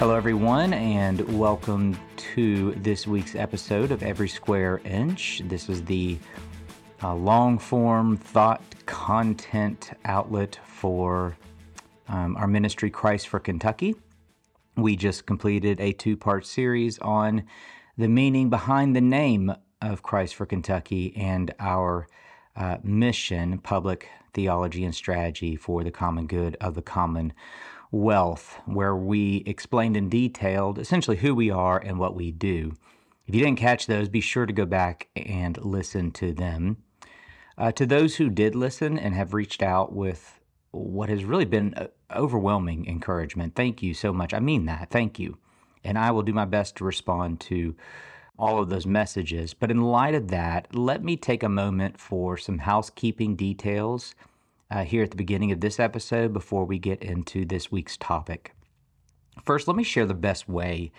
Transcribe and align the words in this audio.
Hello, 0.00 0.14
everyone, 0.14 0.72
and 0.72 1.20
welcome 1.38 1.94
to 2.16 2.72
this 2.76 3.06
week's 3.06 3.34
episode 3.34 3.90
of 3.90 4.02
Every 4.02 4.30
Square 4.30 4.80
Inch. 4.86 5.42
This 5.44 5.68
is 5.68 5.84
the 5.84 6.18
uh, 7.02 7.14
long 7.14 7.58
form 7.58 8.16
thought 8.16 8.62
content 8.86 9.90
outlet 10.06 10.58
for 10.64 11.36
um, 12.08 12.34
our 12.38 12.46
ministry, 12.46 12.88
Christ 12.88 13.28
for 13.28 13.40
Kentucky. 13.40 13.94
We 14.74 14.96
just 14.96 15.26
completed 15.26 15.78
a 15.82 15.92
two 15.92 16.16
part 16.16 16.46
series 16.46 16.98
on 17.00 17.42
the 17.98 18.08
meaning 18.08 18.48
behind 18.48 18.96
the 18.96 19.02
name 19.02 19.54
of 19.82 20.02
Christ 20.02 20.34
for 20.34 20.46
Kentucky 20.46 21.14
and 21.14 21.52
our 21.60 22.08
uh, 22.56 22.78
mission, 22.82 23.58
public 23.58 24.08
theology 24.32 24.82
and 24.82 24.94
strategy 24.94 25.56
for 25.56 25.84
the 25.84 25.90
common 25.90 26.26
good 26.26 26.56
of 26.58 26.74
the 26.74 26.80
common 26.80 27.34
wealth, 27.90 28.58
where 28.66 28.94
we 28.94 29.42
explained 29.46 29.96
in 29.96 30.08
detail 30.08 30.74
essentially 30.78 31.16
who 31.16 31.34
we 31.34 31.50
are 31.50 31.78
and 31.78 31.98
what 31.98 32.14
we 32.14 32.30
do. 32.30 32.74
If 33.26 33.34
you 33.34 33.42
didn't 33.42 33.58
catch 33.58 33.86
those, 33.86 34.08
be 34.08 34.20
sure 34.20 34.46
to 34.46 34.52
go 34.52 34.66
back 34.66 35.08
and 35.14 35.56
listen 35.64 36.10
to 36.12 36.32
them. 36.32 36.78
Uh, 37.56 37.70
to 37.72 37.86
those 37.86 38.16
who 38.16 38.30
did 38.30 38.54
listen 38.54 38.98
and 38.98 39.14
have 39.14 39.34
reached 39.34 39.62
out 39.62 39.92
with 39.92 40.40
what 40.72 41.08
has 41.08 41.24
really 41.24 41.44
been 41.44 41.74
overwhelming 42.14 42.86
encouragement, 42.86 43.54
thank 43.54 43.82
you 43.82 43.92
so 43.92 44.12
much. 44.12 44.32
I 44.32 44.40
mean 44.40 44.66
that. 44.66 44.90
Thank 44.90 45.18
you. 45.18 45.38
And 45.84 45.98
I 45.98 46.10
will 46.10 46.22
do 46.22 46.32
my 46.32 46.44
best 46.44 46.76
to 46.76 46.84
respond 46.84 47.40
to 47.40 47.74
all 48.38 48.60
of 48.60 48.70
those 48.70 48.86
messages. 48.86 49.52
But 49.52 49.70
in 49.70 49.82
light 49.82 50.14
of 50.14 50.28
that, 50.28 50.74
let 50.74 51.04
me 51.04 51.16
take 51.16 51.42
a 51.42 51.48
moment 51.48 52.00
for 52.00 52.36
some 52.36 52.58
housekeeping 52.58 53.36
details 53.36 54.14
uh, 54.70 54.84
here 54.84 55.02
at 55.02 55.10
the 55.10 55.16
beginning 55.16 55.52
of 55.52 55.60
this 55.60 55.80
episode 55.80 56.32
before 56.32 56.64
we 56.64 56.78
get 56.78 57.02
into 57.02 57.44
this 57.44 57.70
week's 57.72 57.96
topic. 57.96 58.54
First, 59.44 59.68
let 59.68 59.76
me 59.76 59.84
share 59.84 60.06
the 60.06 60.14
best 60.14 60.48
way 60.48 60.92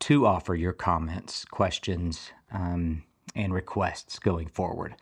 to 0.00 0.26
offer 0.26 0.54
your 0.54 0.72
comments, 0.72 1.44
questions, 1.44 2.30
um, 2.52 3.04
and 3.34 3.52
requests 3.52 4.18
going 4.18 4.48
forward. 4.48 4.94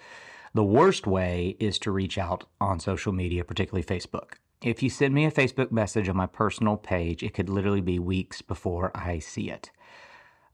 The 0.55 0.65
worst 0.65 1.07
way 1.07 1.57
is 1.59 1.79
to 1.81 1.91
reach 1.91 2.17
out 2.17 2.45
on 2.61 2.79
social 2.79 3.13
media, 3.13 3.45
particularly 3.45 3.85
Facebook. 3.85 4.35
If 4.63 4.83
you 4.83 4.91
send 4.91 5.13
me 5.13 5.25
a 5.25 5.31
Facebook 5.31 5.73
message 5.73 6.09
on 6.09 6.17
my 6.17 6.27
personal 6.27 6.77
page, 6.77 7.23
it 7.23 7.35
could 7.35 7.49
literally 7.49 7.81
be 7.81 7.99
weeks 7.99 8.41
before 8.41 8.91
I 8.95 9.19
see 9.19 9.51
it 9.51 9.71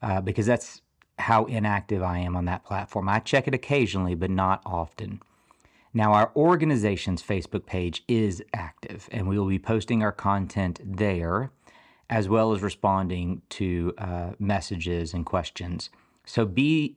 uh, 0.03 0.20
because 0.20 0.47
that's 0.47 0.83
how 1.19 1.45
inactive 1.45 2.03
I 2.03 2.19
am 2.19 2.35
on 2.35 2.47
that 2.47 2.64
platform. 2.64 3.09
I 3.09 3.20
check 3.20 3.47
it 3.47 3.55
occasionally, 3.55 4.14
but 4.14 4.31
not 4.31 4.62
often. 4.64 5.20
Now, 5.92 6.12
our 6.12 6.30
organization's 6.36 7.22
Facebook 7.22 7.66
page 7.66 8.05
is 8.06 8.42
active, 8.55 9.08
and 9.10 9.28
we 9.28 9.38
will 9.38 9.48
be 9.48 9.58
posting 9.58 10.02
our 10.02 10.12
content 10.12 10.80
there 10.84 11.50
as 12.08 12.28
well 12.28 12.52
as 12.52 12.62
responding 12.62 13.42
to 13.48 13.94
uh, 13.98 14.30
messages 14.38 15.14
and 15.14 15.24
questions. 15.24 15.91
So 16.27 16.44
be 16.44 16.96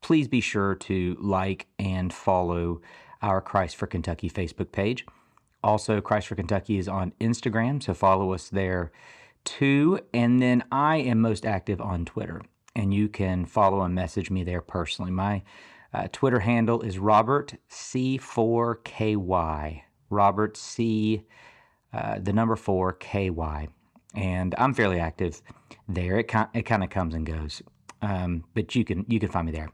please 0.00 0.28
be 0.28 0.40
sure 0.40 0.74
to 0.74 1.16
like 1.20 1.66
and 1.78 2.12
follow 2.12 2.80
our 3.22 3.40
Christ 3.40 3.76
for 3.76 3.86
Kentucky 3.86 4.28
Facebook 4.28 4.72
page. 4.72 5.06
Also, 5.62 6.00
Christ 6.02 6.28
for 6.28 6.34
Kentucky 6.34 6.76
is 6.76 6.88
on 6.88 7.12
Instagram, 7.20 7.82
so 7.82 7.94
follow 7.94 8.34
us 8.34 8.50
there 8.50 8.92
too. 9.44 9.98
And 10.12 10.42
then 10.42 10.64
I 10.70 10.96
am 10.96 11.20
most 11.20 11.46
active 11.46 11.80
on 11.80 12.04
Twitter, 12.04 12.42
and 12.76 12.92
you 12.92 13.08
can 13.08 13.46
follow 13.46 13.80
and 13.80 13.94
message 13.94 14.30
me 14.30 14.44
there 14.44 14.60
personally. 14.60 15.10
My 15.10 15.42
uh, 15.94 16.08
Twitter 16.12 16.40
handle 16.40 16.82
is 16.82 16.98
Robert 16.98 17.54
C4KY. 17.70 19.80
Robert 20.10 20.56
C, 20.56 21.22
uh, 21.92 22.18
the 22.20 22.32
number 22.32 22.56
four 22.56 22.94
KY, 22.94 23.68
and 24.14 24.54
I'm 24.58 24.74
fairly 24.74 24.98
active 24.98 25.40
there. 25.88 26.18
It 26.18 26.26
kind 26.28 26.48
it 26.52 26.62
kind 26.62 26.84
of 26.84 26.90
comes 26.90 27.14
and 27.14 27.24
goes, 27.24 27.62
um, 28.02 28.44
but 28.54 28.74
you 28.74 28.84
can 28.84 29.06
you 29.08 29.20
can 29.20 29.28
find 29.28 29.46
me 29.46 29.52
there. 29.52 29.70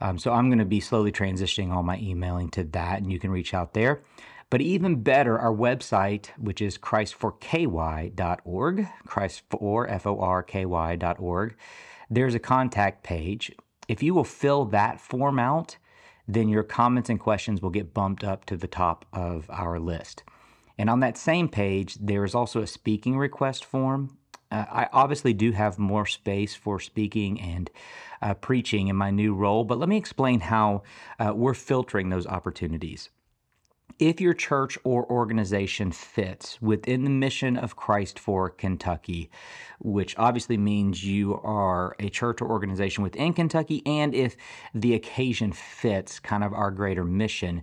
Um, 0.00 0.18
so 0.18 0.32
I'm 0.32 0.48
going 0.48 0.58
to 0.58 0.64
be 0.64 0.80
slowly 0.80 1.12
transitioning 1.12 1.72
all 1.72 1.82
my 1.82 1.98
emailing 1.98 2.50
to 2.50 2.62
that, 2.64 3.00
and 3.00 3.10
you 3.10 3.18
can 3.18 3.30
reach 3.30 3.54
out 3.54 3.72
there. 3.72 4.02
But 4.50 4.60
even 4.60 5.02
better, 5.02 5.38
our 5.38 5.54
website, 5.54 6.26
which 6.36 6.60
is 6.60 6.76
christforky.org, 6.76 8.88
christfor, 9.08 9.90
F-O-R-K-Y.org, 9.90 11.56
there's 12.10 12.34
a 12.34 12.38
contact 12.38 13.02
page. 13.02 13.50
If 13.88 14.02
you 14.02 14.12
will 14.12 14.24
fill 14.24 14.66
that 14.66 15.00
form 15.00 15.38
out, 15.38 15.78
then 16.28 16.50
your 16.50 16.62
comments 16.62 17.08
and 17.08 17.18
questions 17.18 17.62
will 17.62 17.70
get 17.70 17.94
bumped 17.94 18.22
up 18.22 18.44
to 18.46 18.58
the 18.58 18.68
top 18.68 19.06
of 19.14 19.46
our 19.48 19.80
list. 19.80 20.24
And 20.76 20.90
on 20.90 21.00
that 21.00 21.16
same 21.16 21.48
page, 21.48 21.94
there 21.94 22.24
is 22.24 22.34
also 22.34 22.60
a 22.60 22.66
speaking 22.66 23.16
request 23.16 23.64
form 23.64 24.18
uh, 24.52 24.66
I 24.70 24.88
obviously 24.92 25.32
do 25.32 25.52
have 25.52 25.78
more 25.78 26.04
space 26.04 26.54
for 26.54 26.78
speaking 26.78 27.40
and 27.40 27.70
uh, 28.20 28.34
preaching 28.34 28.88
in 28.88 28.96
my 28.96 29.10
new 29.10 29.34
role, 29.34 29.64
but 29.64 29.78
let 29.78 29.88
me 29.88 29.96
explain 29.96 30.40
how 30.40 30.82
uh, 31.18 31.32
we're 31.34 31.54
filtering 31.54 32.10
those 32.10 32.26
opportunities. 32.26 33.08
If 33.98 34.20
your 34.20 34.34
church 34.34 34.78
or 34.84 35.10
organization 35.10 35.90
fits 35.92 36.60
within 36.60 37.04
the 37.04 37.10
mission 37.10 37.56
of 37.56 37.76
Christ 37.76 38.18
for 38.18 38.50
Kentucky, 38.50 39.30
which 39.80 40.18
obviously 40.18 40.56
means 40.56 41.04
you 41.04 41.40
are 41.42 41.96
a 41.98 42.08
church 42.08 42.42
or 42.42 42.50
organization 42.50 43.02
within 43.02 43.32
Kentucky, 43.32 43.82
and 43.86 44.14
if 44.14 44.36
the 44.74 44.94
occasion 44.94 45.52
fits 45.52 46.20
kind 46.20 46.44
of 46.44 46.52
our 46.52 46.70
greater 46.70 47.04
mission, 47.04 47.62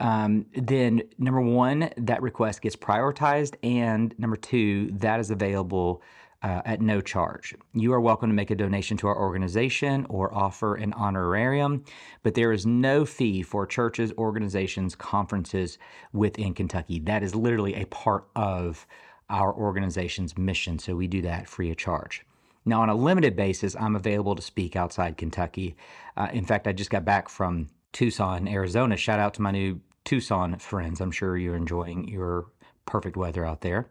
um, 0.00 0.46
then 0.54 1.02
number 1.18 1.40
one, 1.40 1.90
that 1.96 2.22
request 2.22 2.62
gets 2.62 2.74
prioritized, 2.74 3.54
and 3.62 4.14
number 4.18 4.36
two, 4.36 4.90
that 4.92 5.20
is 5.20 5.30
available 5.30 6.02
uh, 6.42 6.62
at 6.64 6.80
no 6.80 7.02
charge. 7.02 7.54
You 7.74 7.92
are 7.92 8.00
welcome 8.00 8.30
to 8.30 8.34
make 8.34 8.50
a 8.50 8.54
donation 8.54 8.96
to 8.98 9.08
our 9.08 9.18
organization 9.18 10.06
or 10.08 10.34
offer 10.34 10.74
an 10.76 10.94
honorarium, 10.94 11.84
but 12.22 12.34
there 12.34 12.50
is 12.50 12.64
no 12.64 13.04
fee 13.04 13.42
for 13.42 13.66
churches, 13.66 14.12
organizations, 14.16 14.94
conferences 14.94 15.76
within 16.14 16.54
Kentucky. 16.54 16.98
That 17.00 17.22
is 17.22 17.34
literally 17.34 17.74
a 17.74 17.84
part 17.86 18.26
of 18.34 18.86
our 19.28 19.54
organization's 19.54 20.36
mission, 20.38 20.78
so 20.78 20.96
we 20.96 21.06
do 21.06 21.20
that 21.22 21.46
free 21.46 21.70
of 21.70 21.76
charge. 21.76 22.24
Now, 22.64 22.80
on 22.80 22.88
a 22.88 22.94
limited 22.94 23.36
basis, 23.36 23.76
I'm 23.76 23.96
available 23.96 24.34
to 24.34 24.42
speak 24.42 24.76
outside 24.76 25.18
Kentucky. 25.18 25.76
Uh, 26.16 26.28
in 26.32 26.44
fact, 26.44 26.66
I 26.66 26.72
just 26.72 26.90
got 26.90 27.04
back 27.04 27.28
from 27.28 27.68
Tucson, 27.92 28.48
Arizona. 28.48 28.96
Shout 28.96 29.18
out 29.18 29.34
to 29.34 29.42
my 29.42 29.50
new 29.50 29.80
Tucson 30.10 30.58
friends. 30.58 31.00
I'm 31.00 31.12
sure 31.12 31.36
you're 31.36 31.54
enjoying 31.54 32.08
your 32.08 32.46
perfect 32.84 33.16
weather 33.16 33.46
out 33.46 33.60
there. 33.60 33.86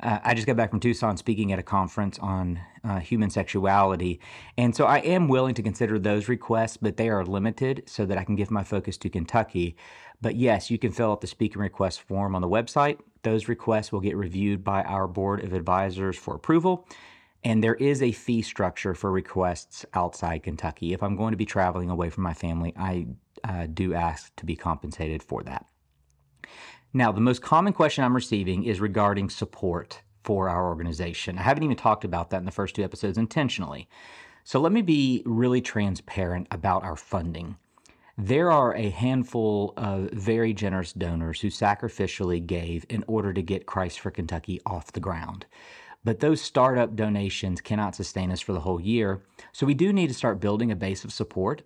Uh, 0.00 0.20
I 0.22 0.32
just 0.32 0.46
got 0.46 0.54
back 0.54 0.70
from 0.70 0.78
Tucson 0.78 1.16
speaking 1.16 1.50
at 1.50 1.58
a 1.58 1.62
conference 1.64 2.20
on 2.20 2.60
uh, 2.84 3.00
human 3.00 3.30
sexuality. 3.30 4.20
And 4.56 4.76
so 4.76 4.84
I 4.86 4.98
am 4.98 5.26
willing 5.26 5.56
to 5.56 5.62
consider 5.64 5.98
those 5.98 6.28
requests, 6.28 6.76
but 6.76 6.96
they 6.96 7.08
are 7.08 7.24
limited 7.24 7.82
so 7.86 8.06
that 8.06 8.16
I 8.16 8.22
can 8.22 8.36
give 8.36 8.52
my 8.52 8.62
focus 8.62 8.96
to 8.98 9.10
Kentucky. 9.10 9.74
But 10.22 10.36
yes, 10.36 10.70
you 10.70 10.78
can 10.78 10.92
fill 10.92 11.10
out 11.10 11.20
the 11.20 11.26
speaking 11.26 11.60
request 11.60 12.00
form 12.02 12.36
on 12.36 12.42
the 12.42 12.48
website. 12.48 13.00
Those 13.24 13.48
requests 13.48 13.90
will 13.90 13.98
get 13.98 14.16
reviewed 14.16 14.62
by 14.62 14.84
our 14.84 15.08
board 15.08 15.42
of 15.42 15.52
advisors 15.52 16.16
for 16.16 16.36
approval. 16.36 16.86
And 17.42 17.64
there 17.64 17.74
is 17.74 18.02
a 18.02 18.12
fee 18.12 18.42
structure 18.42 18.94
for 18.94 19.10
requests 19.10 19.86
outside 19.94 20.42
Kentucky. 20.42 20.92
If 20.92 21.02
I'm 21.02 21.16
going 21.16 21.30
to 21.30 21.38
be 21.38 21.46
traveling 21.46 21.88
away 21.88 22.10
from 22.10 22.22
my 22.22 22.34
family, 22.34 22.74
I 22.76 23.06
uh, 23.44 23.66
do 23.72 23.94
ask 23.94 24.34
to 24.36 24.44
be 24.44 24.56
compensated 24.56 25.22
for 25.22 25.42
that. 25.44 25.66
Now, 26.92 27.12
the 27.12 27.20
most 27.20 27.40
common 27.40 27.72
question 27.72 28.04
I'm 28.04 28.14
receiving 28.14 28.64
is 28.64 28.80
regarding 28.80 29.30
support 29.30 30.02
for 30.24 30.48
our 30.48 30.68
organization. 30.68 31.38
I 31.38 31.42
haven't 31.42 31.62
even 31.62 31.76
talked 31.76 32.04
about 32.04 32.30
that 32.30 32.38
in 32.38 32.44
the 32.44 32.50
first 32.50 32.74
two 32.74 32.84
episodes 32.84 33.16
intentionally. 33.16 33.88
So 34.44 34.60
let 34.60 34.72
me 34.72 34.82
be 34.82 35.22
really 35.24 35.60
transparent 35.60 36.48
about 36.50 36.82
our 36.82 36.96
funding. 36.96 37.56
There 38.18 38.50
are 38.50 38.74
a 38.74 38.90
handful 38.90 39.72
of 39.76 40.10
very 40.10 40.52
generous 40.52 40.92
donors 40.92 41.40
who 41.40 41.48
sacrificially 41.48 42.44
gave 42.44 42.84
in 42.90 43.04
order 43.06 43.32
to 43.32 43.40
get 43.40 43.64
Christ 43.66 44.00
for 44.00 44.10
Kentucky 44.10 44.60
off 44.66 44.92
the 44.92 45.00
ground. 45.00 45.46
But 46.02 46.20
those 46.20 46.40
startup 46.40 46.96
donations 46.96 47.60
cannot 47.60 47.94
sustain 47.94 48.30
us 48.30 48.40
for 48.40 48.52
the 48.52 48.60
whole 48.60 48.80
year. 48.80 49.22
So 49.52 49.66
we 49.66 49.74
do 49.74 49.92
need 49.92 50.08
to 50.08 50.14
start 50.14 50.40
building 50.40 50.70
a 50.70 50.76
base 50.76 51.04
of 51.04 51.12
support. 51.12 51.62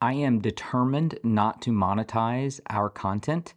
I 0.00 0.14
am 0.14 0.40
determined 0.40 1.18
not 1.22 1.62
to 1.62 1.70
monetize 1.70 2.60
our 2.70 2.88
content. 2.88 3.54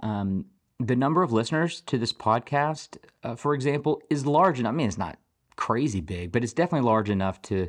Um, 0.00 0.46
the 0.80 0.96
number 0.96 1.22
of 1.22 1.32
listeners 1.32 1.80
to 1.82 1.98
this 1.98 2.12
podcast, 2.12 2.98
uh, 3.22 3.34
for 3.34 3.54
example, 3.54 4.00
is 4.10 4.26
large 4.26 4.60
enough. 4.60 4.70
I 4.70 4.76
mean, 4.76 4.88
it's 4.88 4.98
not 4.98 5.18
crazy 5.56 6.00
big, 6.00 6.30
but 6.32 6.44
it's 6.44 6.52
definitely 6.52 6.86
large 6.86 7.10
enough 7.10 7.42
to 7.42 7.68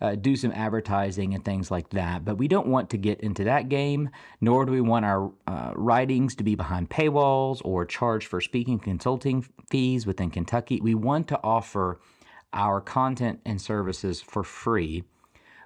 uh, 0.00 0.14
do 0.14 0.36
some 0.36 0.52
advertising 0.52 1.34
and 1.34 1.44
things 1.44 1.70
like 1.70 1.90
that. 1.90 2.24
But 2.24 2.38
we 2.38 2.48
don't 2.48 2.66
want 2.66 2.90
to 2.90 2.98
get 2.98 3.20
into 3.20 3.44
that 3.44 3.68
game, 3.68 4.10
nor 4.40 4.64
do 4.64 4.72
we 4.72 4.80
want 4.80 5.04
our 5.04 5.32
uh, 5.46 5.72
writings 5.74 6.34
to 6.36 6.44
be 6.44 6.54
behind 6.54 6.90
paywalls 6.90 7.60
or 7.64 7.84
charge 7.84 8.26
for 8.26 8.40
speaking 8.40 8.78
consulting 8.78 9.46
fees 9.70 10.06
within 10.06 10.30
Kentucky. 10.30 10.80
We 10.80 10.94
want 10.94 11.28
to 11.28 11.40
offer 11.42 12.00
our 12.52 12.80
content 12.80 13.40
and 13.44 13.60
services 13.60 14.20
for 14.20 14.42
free, 14.42 15.04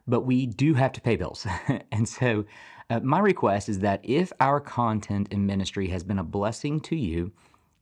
but 0.07 0.21
we 0.21 0.47
do 0.47 0.75
have 0.75 0.93
to 0.93 1.01
pay 1.01 1.17
bills. 1.17 1.47
and 1.93 2.09
so, 2.09 2.45
uh, 2.89 2.99
my 3.01 3.21
request 3.21 3.69
is 3.69 3.79
that 3.81 4.01
if 4.03 4.33
our 4.41 4.59
content 4.59 5.29
and 5.31 5.47
ministry 5.47 5.89
has 5.89 6.03
been 6.03 6.19
a 6.19 6.25
blessing 6.25 6.81
to 6.81 6.97
you, 6.97 7.31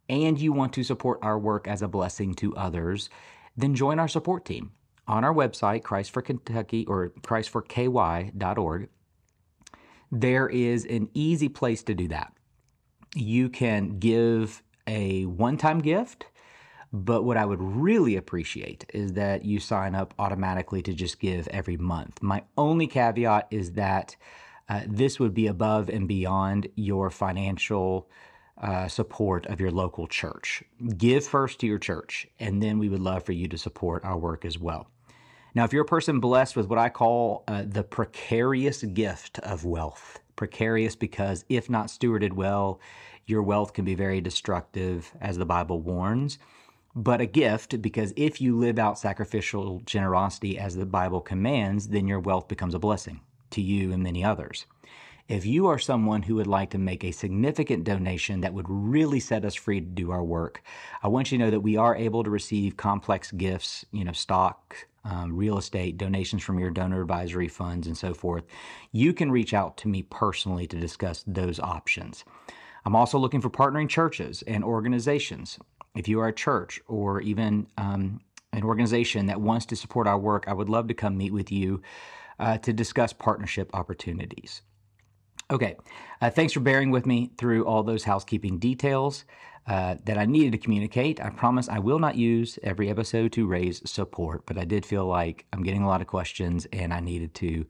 and 0.09 0.41
you 0.41 0.53
want 0.53 0.73
to 0.75 0.83
support 0.83 1.19
our 1.23 1.39
work 1.39 1.69
as 1.69 1.83
a 1.83 1.89
blessing 1.89 2.35
to 2.35 2.55
others, 2.56 3.11
then 3.56 3.75
join 3.75 3.99
our 3.99 4.09
support 4.09 4.44
team 4.44 4.73
on 5.08 5.25
our 5.25 5.34
website, 5.34 5.82
Christ 5.82 6.10
for 6.10 6.22
Kentucky 6.22 6.84
or 6.87 7.10
christforky.org. 7.22 8.88
There 10.12 10.49
is 10.49 10.84
an 10.84 11.08
easy 11.14 11.49
place 11.49 11.82
to 11.84 11.94
do 11.94 12.08
that. 12.08 12.32
You 13.14 13.49
can 13.49 13.99
give 13.99 14.62
a 14.87 15.25
one 15.25 15.56
time 15.56 15.81
gift, 15.81 16.26
but 16.93 17.25
what 17.25 17.37
I 17.37 17.44
would 17.44 17.60
really 17.60 18.16
appreciate 18.16 18.87
is 18.94 19.14
that 19.14 19.44
you 19.44 19.60
sign 19.60 19.94
up 19.94 20.14
automatically 20.19 20.82
to 20.82 20.93
just 20.93 21.20
give 21.20 21.49
every 21.49 21.76
month. 21.76 22.22
My 22.22 22.43
only 22.56 22.87
caveat 22.87 23.49
is 23.50 23.72
that 23.72 24.16
uh, 24.69 24.82
this 24.87 25.19
would 25.19 25.34
be 25.34 25.46
above 25.46 25.88
and 25.88 26.06
beyond 26.06 26.69
your 26.76 27.10
financial 27.10 28.08
uh, 28.60 28.88
support 28.88 29.46
of 29.46 29.60
your 29.60 29.70
local 29.70 30.06
church. 30.06 30.62
Give 30.96 31.25
first 31.25 31.60
to 31.60 31.66
your 31.66 31.78
church, 31.78 32.26
and 32.38 32.62
then 32.62 32.78
we 32.78 32.88
would 32.88 33.00
love 33.00 33.22
for 33.25 33.32
you 33.32 33.49
to 33.49 33.58
support 33.58 34.05
our 34.05 34.19
work 34.19 34.44
as 34.44 34.58
well. 34.58 34.90
Now, 35.58 35.64
if 35.64 35.72
you're 35.72 35.82
a 35.82 35.84
person 35.84 36.20
blessed 36.20 36.55
with 36.55 36.69
what 36.69 36.78
I 36.78 36.88
call 36.88 37.43
uh, 37.49 37.64
the 37.66 37.82
precarious 37.82 38.84
gift 38.84 39.40
of 39.40 39.64
wealth, 39.64 40.20
precarious 40.37 40.94
because 40.94 41.44
if 41.49 41.69
not 41.69 41.88
stewarded 41.88 42.34
well, 42.34 42.78
your 43.26 43.43
wealth 43.43 43.72
can 43.72 43.84
be 43.84 43.96
very 43.96 44.20
destructive, 44.20 45.12
as 45.20 45.37
the 45.37 45.44
Bible 45.44 45.81
warns. 45.81 46.38
But 46.94 47.20
a 47.20 47.26
gift 47.26 47.82
because 47.82 48.12
if 48.14 48.40
you 48.40 48.56
live 48.56 48.78
out 48.78 49.00
sacrificial 49.00 49.82
generosity 49.84 50.56
as 50.56 50.76
the 50.76 50.87
Bible 50.87 51.20
commands, 51.20 51.88
then 51.88 52.06
your 52.06 52.20
wealth 52.20 52.46
becomes 52.46 52.75
a 52.76 52.78
blessing 52.78 53.19
to 53.50 53.60
you 53.60 53.90
and 53.93 54.00
many 54.00 54.25
others. 54.25 54.64
If 55.26 55.44
you 55.44 55.66
are 55.66 55.78
someone 55.78 56.22
who 56.22 56.37
would 56.37 56.46
like 56.46 56.70
to 56.70 56.78
make 56.78 57.02
a 57.02 57.10
significant 57.10 57.82
donation 57.82 58.43
that 58.43 58.55
would 58.55 58.66
really 58.69 59.19
set 59.19 59.44
us 59.44 59.56
free 59.56 59.81
to 59.81 59.87
do 59.87 60.12
our 60.12 60.22
work, 60.22 60.62
I 61.02 61.08
want 61.08 61.32
you 61.32 61.38
to 61.38 61.44
know 61.44 61.50
that 61.50 61.60
we 61.60 61.76
are 61.76 61.96
able 61.96 62.22
to 62.22 62.31
receive 62.31 62.76
complex 62.76 63.32
gifts, 63.32 63.84
you 63.90 64.05
know, 64.05 64.12
stock, 64.12 64.87
um, 65.08 65.34
real 65.34 65.58
estate, 65.58 65.96
donations 65.96 66.43
from 66.43 66.58
your 66.58 66.70
donor 66.70 67.00
advisory 67.00 67.49
funds, 67.49 67.87
and 67.87 67.96
so 67.96 68.12
forth. 68.12 68.44
You 68.93 69.12
can 69.12 69.32
reach 69.32 69.55
out 69.55 69.76
to 69.78 69.88
me 69.88 70.02
personally 70.02 70.66
to 70.66 70.78
discuss 70.78 71.25
those 71.26 71.58
options. 71.58 72.25
I'm 72.84 72.94
also 72.94 73.19
looking 73.19 73.40
for 73.40 73.50
partnering 73.50 73.88
churches 73.88 74.43
and 74.46 74.62
organizations. 74.62 75.58
If 75.96 76.08
you 76.08 76.20
are 76.20 76.28
a 76.28 76.32
church 76.32 76.81
or 76.87 77.20
even 77.22 77.66
um, 77.78 78.20
an 78.52 78.62
organization 78.62 79.26
that 79.26 79.40
wants 79.40 79.66
to 79.66 79.76
support 79.76 80.06
our 80.06 80.19
work, 80.19 80.44
I 80.46 80.52
would 80.52 80.69
love 80.69 80.88
to 80.88 80.94
come 80.94 81.16
meet 81.16 81.32
with 81.32 81.50
you 81.50 81.82
uh, 82.38 82.58
to 82.58 82.72
discuss 82.72 83.12
partnership 83.12 83.70
opportunities. 83.75 84.62
Okay, 85.50 85.77
uh, 86.21 86.29
thanks 86.29 86.53
for 86.53 86.61
bearing 86.61 86.91
with 86.91 87.06
me 87.06 87.31
through 87.39 87.65
all 87.65 87.83
those 87.83 88.05
housekeeping 88.05 88.59
details 88.59 89.25
uh, 89.67 89.97
that 90.05 90.19
I 90.19 90.27
needed 90.27 90.53
to 90.53 90.59
communicate. 90.59 91.23
I 91.23 91.31
promise 91.31 91.71
I 91.71 91.79
will 91.79 91.99
not 91.99 92.17
use 92.17 92.59
every 92.62 92.91
episode 92.91 93.33
to 93.33 93.47
raise 93.47 93.89
support, 93.91 94.45
but 94.45 94.59
I 94.59 94.65
did 94.65 94.85
feel 94.85 95.06
like 95.06 95.47
I'm 95.53 95.62
getting 95.62 95.83
a 95.83 95.89
lot 95.89 96.03
of 96.03 96.06
questions 96.06 96.67
and 96.73 96.93
I 96.93 97.00
needed 97.00 97.35
to 97.37 97.65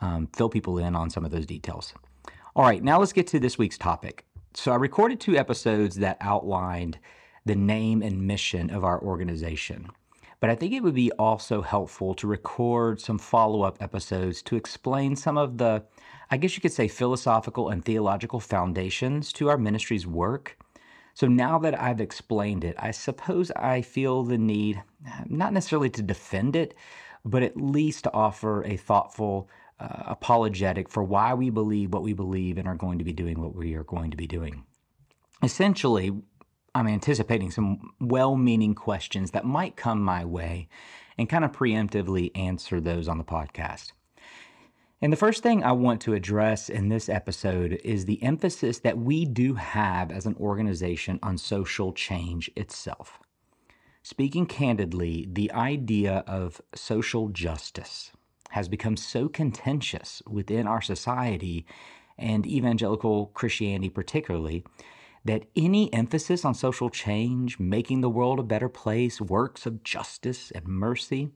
um, 0.00 0.28
fill 0.34 0.48
people 0.48 0.78
in 0.78 0.96
on 0.96 1.10
some 1.10 1.24
of 1.24 1.30
those 1.30 1.44
details. 1.44 1.92
All 2.56 2.64
right, 2.64 2.82
now 2.82 2.98
let's 2.98 3.12
get 3.12 3.26
to 3.28 3.38
this 3.38 3.58
week's 3.58 3.78
topic. 3.78 4.24
So 4.54 4.72
I 4.72 4.76
recorded 4.76 5.20
two 5.20 5.36
episodes 5.36 5.96
that 5.96 6.16
outlined 6.22 6.98
the 7.44 7.56
name 7.56 8.02
and 8.02 8.26
mission 8.26 8.70
of 8.70 8.84
our 8.84 9.00
organization. 9.02 9.90
But 10.40 10.50
I 10.50 10.54
think 10.54 10.72
it 10.72 10.82
would 10.82 10.94
be 10.94 11.10
also 11.12 11.62
helpful 11.62 12.14
to 12.14 12.26
record 12.26 13.00
some 13.00 13.18
follow 13.18 13.62
up 13.62 13.82
episodes 13.82 14.40
to 14.42 14.56
explain 14.56 15.16
some 15.16 15.36
of 15.36 15.58
the 15.58 15.84
I 16.30 16.36
guess 16.36 16.56
you 16.56 16.62
could 16.62 16.72
say, 16.72 16.88
philosophical 16.88 17.70
and 17.70 17.84
theological 17.84 18.40
foundations 18.40 19.32
to 19.34 19.48
our 19.48 19.56
ministry's 19.56 20.06
work. 20.06 20.58
So 21.14 21.26
now 21.26 21.58
that 21.60 21.80
I've 21.80 22.00
explained 22.00 22.64
it, 22.64 22.76
I 22.78 22.90
suppose 22.90 23.50
I 23.52 23.82
feel 23.82 24.22
the 24.24 24.38
need, 24.38 24.82
not 25.26 25.52
necessarily 25.52 25.90
to 25.90 26.02
defend 26.02 26.54
it, 26.54 26.74
but 27.24 27.42
at 27.42 27.56
least 27.56 28.04
to 28.04 28.12
offer 28.12 28.62
a 28.64 28.76
thoughtful 28.76 29.48
uh, 29.80 30.04
apologetic 30.06 30.88
for 30.88 31.02
why 31.02 31.34
we 31.34 31.50
believe 31.50 31.92
what 31.92 32.02
we 32.02 32.12
believe 32.12 32.58
and 32.58 32.68
are 32.68 32.74
going 32.74 32.98
to 32.98 33.04
be 33.04 33.12
doing 33.12 33.40
what 33.40 33.54
we 33.54 33.74
are 33.74 33.84
going 33.84 34.10
to 34.10 34.16
be 34.16 34.26
doing. 34.26 34.64
Essentially, 35.42 36.12
I'm 36.74 36.86
anticipating 36.86 37.50
some 37.50 37.92
well 38.00 38.36
meaning 38.36 38.74
questions 38.74 39.30
that 39.32 39.44
might 39.44 39.76
come 39.76 40.02
my 40.02 40.24
way 40.24 40.68
and 41.16 41.28
kind 41.28 41.44
of 41.44 41.52
preemptively 41.52 42.30
answer 42.36 42.80
those 42.80 43.08
on 43.08 43.18
the 43.18 43.24
podcast. 43.24 43.92
And 45.00 45.12
the 45.12 45.16
first 45.16 45.42
thing 45.44 45.62
I 45.62 45.72
want 45.72 46.00
to 46.02 46.14
address 46.14 46.68
in 46.68 46.88
this 46.88 47.08
episode 47.08 47.80
is 47.84 48.04
the 48.04 48.22
emphasis 48.22 48.80
that 48.80 48.98
we 48.98 49.24
do 49.24 49.54
have 49.54 50.10
as 50.10 50.26
an 50.26 50.34
organization 50.40 51.20
on 51.22 51.38
social 51.38 51.92
change 51.92 52.50
itself. 52.56 53.20
Speaking 54.02 54.46
candidly, 54.46 55.28
the 55.30 55.52
idea 55.52 56.24
of 56.26 56.60
social 56.74 57.28
justice 57.28 58.10
has 58.50 58.68
become 58.68 58.96
so 58.96 59.28
contentious 59.28 60.22
within 60.26 60.66
our 60.66 60.80
society 60.80 61.66
and 62.16 62.46
evangelical 62.46 63.26
Christianity, 63.34 63.90
particularly, 63.90 64.64
that 65.28 65.44
any 65.54 65.92
emphasis 65.92 66.42
on 66.42 66.54
social 66.54 66.88
change, 66.88 67.58
making 67.58 68.00
the 68.00 68.08
world 68.08 68.40
a 68.40 68.42
better 68.42 68.68
place, 68.70 69.20
works 69.20 69.66
of 69.66 69.84
justice 69.84 70.50
and 70.52 70.66
mercy, 70.66 71.28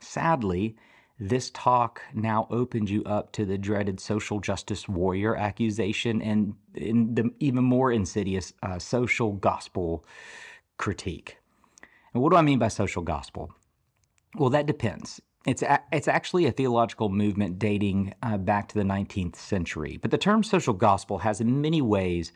sadly, 0.00 0.74
this 1.20 1.50
talk 1.50 2.00
now 2.14 2.46
opens 2.50 2.90
you 2.90 3.04
up 3.04 3.32
to 3.32 3.44
the 3.44 3.58
dreaded 3.58 4.00
social 4.00 4.40
justice 4.40 4.88
warrior 4.88 5.36
accusation 5.36 6.22
and 6.22 6.54
the 6.72 7.30
even 7.38 7.62
more 7.62 7.92
insidious 7.92 8.54
uh, 8.62 8.78
social 8.78 9.32
gospel 9.32 10.06
critique. 10.78 11.36
And 12.14 12.22
what 12.22 12.30
do 12.32 12.38
I 12.38 12.42
mean 12.42 12.58
by 12.58 12.68
social 12.68 13.02
gospel? 13.02 13.52
Well, 14.36 14.50
that 14.50 14.64
depends. 14.64 15.20
It's, 15.46 15.60
a, 15.60 15.80
it's 15.92 16.08
actually 16.08 16.46
a 16.46 16.52
theological 16.52 17.10
movement 17.10 17.58
dating 17.58 18.14
uh, 18.22 18.38
back 18.38 18.68
to 18.68 18.74
the 18.74 18.84
19th 18.84 19.36
century. 19.36 19.98
But 20.00 20.12
the 20.12 20.18
term 20.18 20.42
social 20.42 20.72
gospel 20.72 21.18
has 21.18 21.42
in 21.42 21.60
many 21.60 21.82
ways 21.82 22.32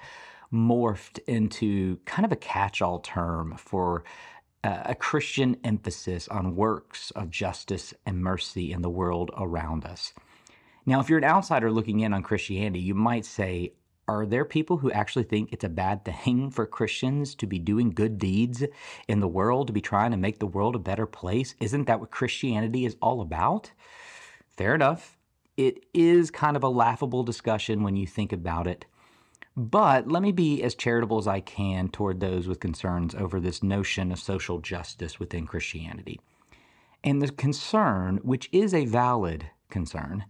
morphed 0.53 1.19
into 1.27 1.99
kind 2.05 2.25
of 2.25 2.33
a 2.33 2.37
catch 2.37 2.81
all 2.81 3.01
term 3.01 3.57
for 3.57 4.05
uh, 4.65 4.83
a 4.87 4.95
Christian 4.95 5.57
emphasis 5.63 6.29
on 6.29 6.57
works 6.57 7.11
of 7.13 7.31
justice 7.31 7.95
and 8.07 8.23
mercy 8.23 8.73
in 8.73 8.83
the 8.83 8.91
world 8.91 9.31
around 9.37 9.85
us. 9.85 10.13
Now, 10.87 11.01
if 11.01 11.09
you're 11.09 11.19
an 11.19 11.25
outsider 11.25 11.71
looking 11.71 12.01
in 12.01 12.15
on 12.15 12.23
Christianity, 12.23 12.81
you 12.81 12.95
might 12.95 13.25
say, 13.25 13.75
are 14.09 14.25
there 14.25 14.47
people 14.47 14.79
who 14.79 14.91
actually 14.91 15.25
think 15.25 15.53
it's 15.53 15.65
a 15.65 15.69
bad 15.69 16.03
thing 16.03 16.51
for 16.51 16.65
Christians 16.65 17.35
to 17.35 17.47
be 17.47 17.59
doing 17.59 17.91
good 17.91 18.17
deeds 18.17 18.65
in 19.07 19.21
the 19.21 19.29
world, 19.29 19.67
to 19.67 19.73
be 19.75 19.83
trying 19.83 20.13
to 20.13 20.17
make 20.17 20.39
the 20.39 20.47
world 20.47 20.75
a 20.75 20.79
better 20.79 21.05
place? 21.05 21.55
Isn't 21.61 21.87
that 21.87 22.01
what 22.01 22.11
Christianity 22.11 22.87
is 22.87 22.97
all 23.03 23.21
about? 23.21 23.71
Fair 24.49 24.75
enough. 24.75 25.19
It 25.59 25.85
is 25.93 26.31
kind 26.31 26.57
of 26.57 26.63
a 26.63 26.69
laughable 26.69 27.23
discussion 27.23 27.83
when 27.83 27.97
you 27.97 28.07
think 28.07 28.33
about 28.33 28.67
it. 28.67 28.87
But 29.59 30.07
let 30.07 30.23
me 30.23 30.31
be 30.31 30.63
as 30.63 30.77
charitable 30.77 31.19
as 31.19 31.27
I 31.27 31.41
can 31.41 31.89
toward 31.89 32.21
those 32.21 32.47
with 32.47 32.61
concerns 32.61 33.13
over 33.17 33.41
this 33.41 33.61
notion 33.61 34.13
of 34.13 34.21
social 34.21 34.61
justice 34.61 35.19
within 35.19 35.49
Christianity. 35.49 36.21
And 37.03 37.21
the 37.21 37.33
concern, 37.33 38.19
which 38.23 38.49
is 38.53 38.73
a 38.73 38.85
valid 38.85 39.51
concern, 39.69 40.27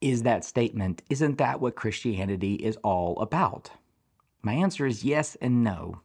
is 0.00 0.22
that 0.22 0.46
statement 0.46 1.02
Isn't 1.10 1.36
that 1.36 1.60
what 1.60 1.76
Christianity 1.76 2.54
is 2.54 2.78
all 2.82 3.18
about? 3.20 3.70
My 4.40 4.54
answer 4.54 4.86
is 4.86 5.04
yes 5.04 5.36
and 5.42 5.62
no. 5.62 6.00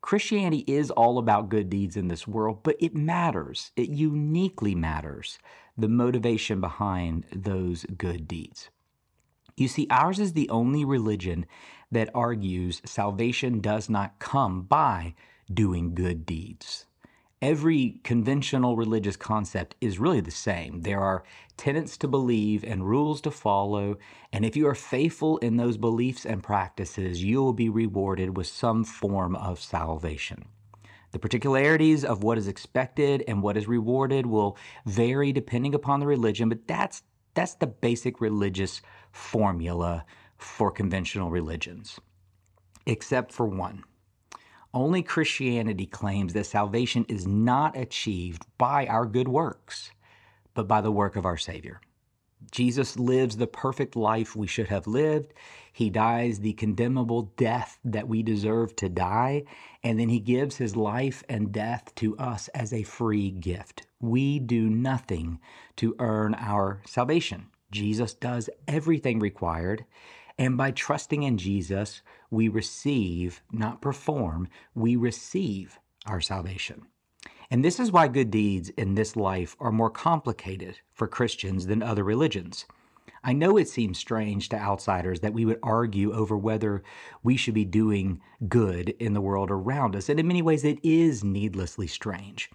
Christianity 0.00 0.64
is 0.66 0.90
all 0.90 1.18
about 1.18 1.50
good 1.50 1.68
deeds 1.68 1.98
in 1.98 2.08
this 2.08 2.26
world, 2.26 2.60
but 2.62 2.76
it 2.80 2.94
matters. 2.94 3.72
It 3.76 3.90
uniquely 3.90 4.74
matters 4.74 5.38
the 5.76 5.88
motivation 5.88 6.62
behind 6.62 7.26
those 7.30 7.84
good 7.98 8.26
deeds. 8.26 8.70
You 9.56 9.68
see, 9.68 9.86
ours 9.90 10.18
is 10.18 10.32
the 10.32 10.48
only 10.50 10.84
religion 10.84 11.46
that 11.92 12.10
argues 12.14 12.82
salvation 12.84 13.60
does 13.60 13.88
not 13.88 14.18
come 14.18 14.62
by 14.62 15.14
doing 15.52 15.94
good 15.94 16.26
deeds. 16.26 16.86
Every 17.40 18.00
conventional 18.04 18.74
religious 18.74 19.16
concept 19.16 19.76
is 19.80 19.98
really 19.98 20.22
the 20.22 20.30
same. 20.30 20.80
There 20.80 21.00
are 21.00 21.24
tenets 21.56 21.98
to 21.98 22.08
believe 22.08 22.64
and 22.64 22.88
rules 22.88 23.20
to 23.20 23.30
follow, 23.30 23.98
and 24.32 24.44
if 24.44 24.56
you 24.56 24.66
are 24.66 24.74
faithful 24.74 25.36
in 25.38 25.56
those 25.56 25.76
beliefs 25.76 26.24
and 26.24 26.42
practices, 26.42 27.22
you 27.22 27.42
will 27.42 27.52
be 27.52 27.68
rewarded 27.68 28.36
with 28.36 28.46
some 28.46 28.82
form 28.82 29.36
of 29.36 29.60
salvation. 29.60 30.46
The 31.12 31.18
particularities 31.18 32.04
of 32.04 32.24
what 32.24 32.38
is 32.38 32.48
expected 32.48 33.22
and 33.28 33.42
what 33.42 33.56
is 33.56 33.68
rewarded 33.68 34.26
will 34.26 34.56
vary 34.86 35.30
depending 35.30 35.74
upon 35.74 36.00
the 36.00 36.06
religion, 36.06 36.48
but 36.48 36.66
that's 36.66 37.02
that's 37.34 37.54
the 37.54 37.66
basic 37.66 38.20
religious 38.20 38.80
formula 39.12 40.04
for 40.38 40.70
conventional 40.70 41.30
religions. 41.30 41.98
Except 42.86 43.32
for 43.32 43.46
one. 43.46 43.84
Only 44.72 45.02
Christianity 45.02 45.86
claims 45.86 46.32
that 46.32 46.46
salvation 46.46 47.06
is 47.08 47.26
not 47.26 47.76
achieved 47.76 48.44
by 48.58 48.86
our 48.86 49.06
good 49.06 49.28
works, 49.28 49.92
but 50.52 50.66
by 50.66 50.80
the 50.80 50.90
work 50.90 51.16
of 51.16 51.24
our 51.24 51.36
Savior. 51.36 51.80
Jesus 52.50 52.98
lives 52.98 53.36
the 53.36 53.46
perfect 53.46 53.96
life 53.96 54.36
we 54.36 54.46
should 54.46 54.68
have 54.68 54.86
lived. 54.86 55.32
He 55.72 55.90
dies 55.90 56.40
the 56.40 56.52
condemnable 56.54 57.32
death 57.36 57.78
that 57.84 58.08
we 58.08 58.22
deserve 58.22 58.76
to 58.76 58.88
die. 58.88 59.44
And 59.82 59.98
then 59.98 60.08
he 60.08 60.20
gives 60.20 60.56
his 60.56 60.76
life 60.76 61.22
and 61.28 61.52
death 61.52 61.94
to 61.96 62.16
us 62.18 62.48
as 62.48 62.72
a 62.72 62.82
free 62.82 63.30
gift. 63.30 63.86
We 64.04 64.38
do 64.38 64.68
nothing 64.68 65.40
to 65.76 65.96
earn 65.98 66.34
our 66.34 66.82
salvation. 66.84 67.46
Jesus 67.70 68.12
does 68.12 68.50
everything 68.68 69.18
required. 69.18 69.86
And 70.36 70.58
by 70.58 70.72
trusting 70.72 71.22
in 71.22 71.38
Jesus, 71.38 72.02
we 72.30 72.48
receive, 72.48 73.42
not 73.50 73.80
perform, 73.80 74.48
we 74.74 74.94
receive 74.94 75.78
our 76.04 76.20
salvation. 76.20 76.82
And 77.50 77.64
this 77.64 77.80
is 77.80 77.90
why 77.90 78.08
good 78.08 78.30
deeds 78.30 78.68
in 78.70 78.94
this 78.94 79.16
life 79.16 79.56
are 79.58 79.72
more 79.72 79.90
complicated 79.90 80.80
for 80.92 81.08
Christians 81.08 81.66
than 81.66 81.82
other 81.82 82.04
religions. 82.04 82.66
I 83.22 83.32
know 83.32 83.56
it 83.56 83.70
seems 83.70 83.96
strange 83.96 84.50
to 84.50 84.58
outsiders 84.58 85.20
that 85.20 85.32
we 85.32 85.46
would 85.46 85.60
argue 85.62 86.12
over 86.12 86.36
whether 86.36 86.82
we 87.22 87.38
should 87.38 87.54
be 87.54 87.64
doing 87.64 88.20
good 88.48 88.90
in 88.98 89.14
the 89.14 89.22
world 89.22 89.50
around 89.50 89.96
us, 89.96 90.10
and 90.10 90.20
in 90.20 90.26
many 90.26 90.42
ways 90.42 90.62
it 90.62 90.78
is 90.82 91.24
needlessly 91.24 91.86
strange. 91.86 92.50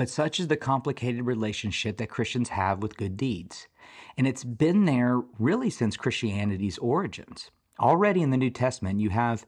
But 0.00 0.08
such 0.08 0.40
is 0.40 0.48
the 0.48 0.56
complicated 0.56 1.26
relationship 1.26 1.98
that 1.98 2.08
Christians 2.08 2.48
have 2.48 2.80
with 2.80 2.96
good 2.96 3.18
deeds. 3.18 3.68
And 4.16 4.26
it's 4.26 4.44
been 4.44 4.86
there 4.86 5.20
really 5.38 5.68
since 5.68 5.98
Christianity's 5.98 6.78
origins. 6.78 7.50
Already 7.78 8.22
in 8.22 8.30
the 8.30 8.38
New 8.38 8.48
Testament, 8.48 9.00
you 9.00 9.10
have 9.10 9.44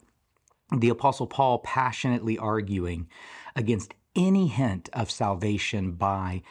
the 0.71 0.91
Apostle 0.91 1.27
Paul 1.27 1.61
passionately 1.61 2.37
arguing 2.37 3.09
against 3.57 3.95
any 4.15 4.47
hint 4.47 4.91
of 4.93 5.11
salvation 5.11 5.93
by 5.93 6.43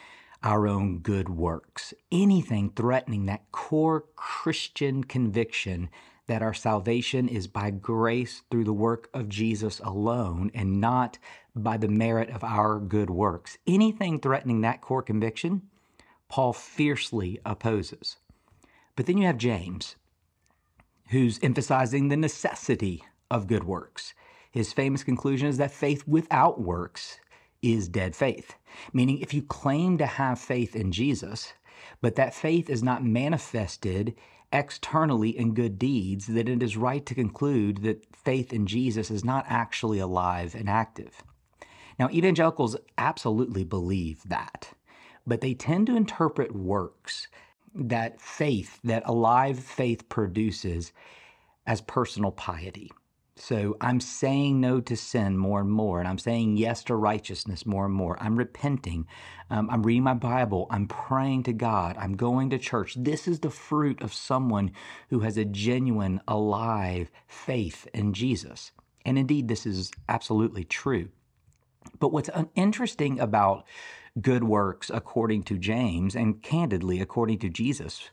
our 0.41 0.67
own 0.67 0.97
good 0.97 1.29
works, 1.29 1.93
anything 2.11 2.71
threatening 2.75 3.27
that 3.27 3.51
core 3.51 4.05
Christian 4.15 5.03
conviction 5.03 5.91
that 6.25 6.41
our 6.41 6.53
salvation 6.55 7.27
is 7.27 7.45
by 7.45 7.69
grace 7.69 8.41
through 8.49 8.63
the 8.63 8.73
work 8.73 9.09
of 9.13 9.29
Jesus 9.29 9.79
alone 9.81 10.49
and 10.55 10.81
not 10.81 11.19
by 11.55 11.77
the 11.77 11.87
merit 11.87 12.29
of 12.29 12.43
our 12.43 12.79
good 12.79 13.09
works. 13.09 13.57
Anything 13.67 14.19
threatening 14.19 14.61
that 14.61 14.81
core 14.81 15.01
conviction, 15.01 15.63
Paul 16.29 16.53
fiercely 16.53 17.39
opposes. 17.45 18.17
But 18.95 19.05
then 19.05 19.17
you 19.17 19.25
have 19.25 19.37
James, 19.37 19.95
who's 21.09 21.39
emphasizing 21.43 22.07
the 22.07 22.17
necessity 22.17 23.03
of 23.29 23.47
good 23.47 23.63
works. 23.63 24.13
His 24.51 24.73
famous 24.73 25.03
conclusion 25.03 25.47
is 25.47 25.57
that 25.57 25.71
faith 25.71 26.07
without 26.07 26.59
works 26.59 27.19
is 27.61 27.87
dead 27.87 28.15
faith. 28.15 28.55
Meaning, 28.93 29.19
if 29.19 29.33
you 29.33 29.41
claim 29.41 29.97
to 29.97 30.05
have 30.05 30.39
faith 30.39 30.75
in 30.75 30.91
Jesus, 30.91 31.53
but 32.01 32.15
that 32.15 32.33
faith 32.33 32.69
is 32.69 32.83
not 32.83 33.03
manifested 33.03 34.15
externally 34.51 35.37
in 35.37 35.53
good 35.53 35.79
deeds, 35.79 36.27
then 36.27 36.47
it 36.47 36.63
is 36.63 36.75
right 36.75 37.05
to 37.05 37.15
conclude 37.15 37.77
that 37.83 38.05
faith 38.15 38.51
in 38.51 38.67
Jesus 38.67 39.09
is 39.09 39.23
not 39.23 39.45
actually 39.47 39.99
alive 39.99 40.55
and 40.55 40.69
active. 40.69 41.23
Now, 42.01 42.09
evangelicals 42.09 42.75
absolutely 42.97 43.63
believe 43.63 44.23
that, 44.27 44.71
but 45.27 45.41
they 45.41 45.53
tend 45.53 45.85
to 45.85 45.95
interpret 45.95 46.55
works 46.55 47.27
that 47.75 48.19
faith, 48.19 48.79
that 48.83 49.03
alive 49.05 49.59
faith 49.59 50.09
produces, 50.09 50.93
as 51.67 51.79
personal 51.81 52.31
piety. 52.31 52.89
So 53.35 53.77
I'm 53.81 53.99
saying 53.99 54.59
no 54.59 54.81
to 54.81 54.97
sin 54.97 55.37
more 55.37 55.61
and 55.61 55.69
more, 55.71 55.99
and 55.99 56.07
I'm 56.07 56.17
saying 56.17 56.57
yes 56.57 56.83
to 56.85 56.95
righteousness 56.95 57.67
more 57.67 57.85
and 57.85 57.93
more. 57.93 58.17
I'm 58.19 58.35
repenting. 58.35 59.05
Um, 59.51 59.69
I'm 59.69 59.83
reading 59.83 60.01
my 60.01 60.15
Bible. 60.15 60.65
I'm 60.71 60.87
praying 60.87 61.43
to 61.43 61.53
God. 61.53 61.97
I'm 61.99 62.17
going 62.17 62.49
to 62.49 62.57
church. 62.57 62.95
This 62.97 63.27
is 63.27 63.41
the 63.41 63.51
fruit 63.51 64.01
of 64.01 64.11
someone 64.11 64.71
who 65.11 65.19
has 65.19 65.37
a 65.37 65.45
genuine, 65.45 66.19
alive 66.27 67.11
faith 67.27 67.87
in 67.93 68.13
Jesus. 68.13 68.71
And 69.05 69.19
indeed, 69.19 69.47
this 69.47 69.67
is 69.67 69.91
absolutely 70.09 70.63
true. 70.63 71.09
But 71.99 72.11
what's 72.11 72.29
interesting 72.55 73.19
about 73.19 73.65
good 74.19 74.43
works, 74.43 74.91
according 74.93 75.43
to 75.43 75.57
James, 75.57 76.15
and 76.15 76.41
candidly, 76.41 76.99
according 76.99 77.39
to 77.39 77.49
Jesus, 77.49 78.09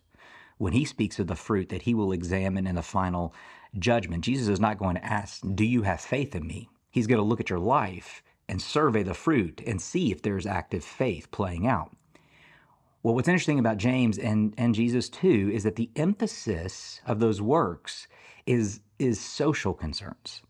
when 0.59 0.73
he 0.73 0.85
speaks 0.85 1.19
of 1.19 1.27
the 1.27 1.37
fruit 1.37 1.69
that 1.69 1.83
he 1.83 1.95
will 1.95 2.13
examine 2.13 2.67
in 2.67 2.75
the 2.75 2.83
final 2.83 3.35
judgment. 3.79 4.25
Jesus 4.25 4.49
is 4.49 4.61
not 4.61 4.79
going 4.79 4.97
to 4.97 5.05
ask, 5.05 5.43
Do 5.55 5.65
you 5.65 5.83
have 5.83 6.01
faith 6.01 6.35
in 6.35 6.47
me? 6.47 6.69
He's 6.91 7.07
going 7.07 7.19
to 7.19 7.25
look 7.25 7.41
at 7.41 7.51
your 7.51 7.59
life 7.59 8.23
and 8.49 8.61
survey 8.61 9.03
the 9.03 9.15
fruit 9.15 9.63
and 9.67 9.81
see 9.81 10.11
if 10.11 10.23
there's 10.23 10.47
active 10.47 10.85
faith 10.85 11.31
playing 11.31 11.67
out. 11.67 11.95
Well, 13.03 13.15
what's 13.15 13.29
interesting 13.29 13.59
about 13.59 13.77
James 13.77 14.19
and, 14.19 14.55
and 14.59 14.75
Jesus 14.75 15.09
too 15.09 15.51
is 15.53 15.63
that 15.63 15.77
the 15.77 15.91
emphasis 15.97 17.01
of 17.07 17.21
those 17.21 17.41
works 17.41 18.09
is, 18.47 18.81
is 18.99 19.21
social 19.21 19.75
concerns. 19.75 20.43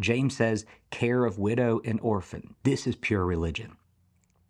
James 0.00 0.36
says, 0.36 0.66
care 0.90 1.24
of 1.24 1.38
widow 1.38 1.80
and 1.84 2.00
orphan. 2.00 2.54
This 2.62 2.86
is 2.86 2.96
pure 2.96 3.24
religion. 3.24 3.76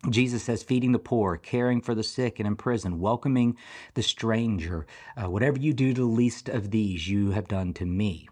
Jesus 0.09 0.43
says, 0.43 0.63
feeding 0.63 0.91
the 0.91 0.99
poor, 0.99 1.37
caring 1.37 1.81
for 1.81 1.95
the 1.95 2.03
sick 2.03 2.39
and 2.39 2.47
in 2.47 2.55
prison, 2.55 2.99
welcoming 2.99 3.57
the 3.95 4.03
stranger. 4.03 4.85
Uh, 5.17 5.29
whatever 5.29 5.57
you 5.59 5.73
do 5.73 5.93
to 5.93 6.01
the 6.01 6.07
least 6.07 6.49
of 6.49 6.71
these, 6.71 7.07
you 7.07 7.31
have 7.31 7.47
done 7.47 7.73
to 7.73 7.85
me. 7.85 8.27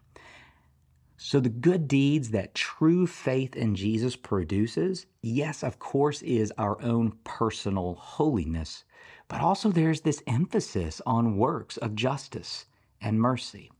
So, 1.18 1.40
the 1.40 1.50
good 1.50 1.88
deeds 1.88 2.32
that 2.32 2.54
true 2.54 3.08
faith 3.08 3.56
in 3.56 3.76
Jesus 3.76 4.16
produces, 4.16 5.06
yes, 5.22 5.64
of 5.64 5.80
course, 5.80 6.22
is 6.22 6.52
our 6.58 6.82
own 6.82 7.14
personal 7.24 7.96
holiness, 7.96 8.84
but 9.30 9.40
also 9.40 9.72
there's 9.72 10.02
this 10.02 10.22
emphasis 10.28 11.02
on 11.06 11.38
works 11.38 11.78
of 11.78 11.96
justice 11.96 12.66
and 13.00 13.22
mercy. 13.22 13.72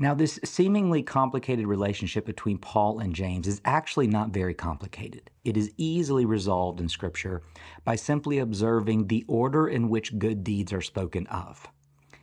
Now, 0.00 0.14
this 0.14 0.38
seemingly 0.44 1.02
complicated 1.02 1.66
relationship 1.66 2.24
between 2.24 2.58
Paul 2.58 3.00
and 3.00 3.12
James 3.12 3.48
is 3.48 3.60
actually 3.64 4.06
not 4.06 4.30
very 4.30 4.54
complicated. 4.54 5.28
It 5.44 5.56
is 5.56 5.72
easily 5.76 6.24
resolved 6.24 6.80
in 6.80 6.88
Scripture 6.88 7.42
by 7.84 7.96
simply 7.96 8.38
observing 8.38 9.08
the 9.08 9.24
order 9.26 9.66
in 9.66 9.88
which 9.88 10.16
good 10.16 10.44
deeds 10.44 10.72
are 10.72 10.80
spoken 10.80 11.26
of. 11.26 11.66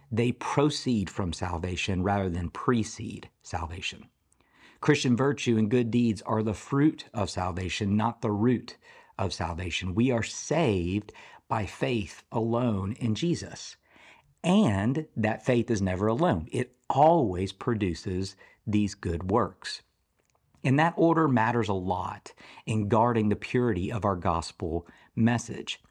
They 0.09 0.31
proceed 0.31 1.09
from 1.09 1.33
salvation 1.33 2.01
rather 2.01 2.29
than 2.29 2.49
precede 2.49 3.29
salvation. 3.43 4.05
Christian 4.79 5.17
virtue 5.17 5.57
and 5.57 5.69
good 5.69 5.91
deeds 5.91 6.21
are 6.21 6.43
the 6.43 6.53
fruit 6.53 7.05
of 7.13 7.29
salvation, 7.29 7.97
not 7.97 8.21
the 8.21 8.31
root 8.31 8.77
of 9.19 9.33
salvation. 9.33 9.95
We 9.95 10.11
are 10.11 10.23
saved 10.23 11.11
by 11.49 11.65
faith 11.65 12.23
alone 12.31 12.93
in 12.93 13.15
Jesus. 13.15 13.75
And 14.45 15.07
that 15.17 15.43
faith 15.43 15.71
is 15.71 15.81
never 15.81 16.05
alone. 16.05 16.47
It 16.51 16.75
always 16.87 17.51
produces 17.51 18.35
these 18.67 18.93
good 18.93 19.31
works. 19.31 19.81
And 20.63 20.77
that 20.77 20.93
order 20.95 21.27
matters 21.27 21.67
a 21.67 21.73
lot 21.73 22.31
in 22.67 22.87
guarding 22.87 23.29
the 23.29 23.35
purity 23.35 23.91
of 23.91 24.05
our 24.05 24.15
gospel 24.15 24.87
message. 25.15 25.81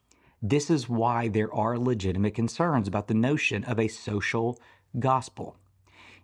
This 0.40 0.70
is 0.70 0.88
why 0.88 1.26
there 1.26 1.52
are 1.52 1.76
legitimate 1.76 2.34
concerns 2.34 2.86
about 2.86 3.08
the 3.08 3.14
notion 3.14 3.64
of 3.64 3.80
a 3.80 3.88
social 3.88 4.60
gospel. 5.00 5.56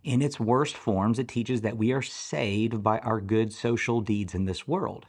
In 0.05 0.23
its 0.23 0.39
worst 0.39 0.77
forms, 0.77 1.19
it 1.19 1.27
teaches 1.27 1.63
that 1.63 1.77
we 1.77 1.91
are 1.91 2.03
saved 2.03 2.81
by 2.81 3.01
our 3.01 3.21
good 3.21 3.53
social 3.53 4.01
deeds 4.01 4.37
in 4.37 4.45
this 4.45 4.69
world. 4.69 5.07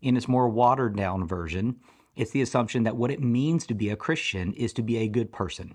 In 0.00 0.16
its 0.16 0.26
more 0.26 0.48
watered 0.48 0.96
down 0.96 1.26
version, 1.26 1.80
it's 2.16 2.30
the 2.30 2.42
assumption 2.42 2.84
that 2.84 2.96
what 2.96 3.10
it 3.10 3.22
means 3.22 3.66
to 3.66 3.74
be 3.74 3.90
a 3.90 3.96
Christian 3.96 4.54
is 4.54 4.72
to 4.72 4.82
be 4.82 4.96
a 4.96 5.08
good 5.08 5.32
person 5.32 5.74